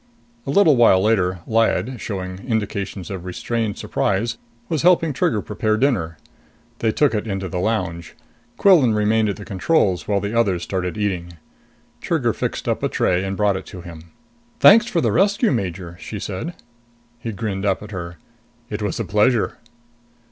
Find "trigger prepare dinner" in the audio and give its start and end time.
5.13-6.17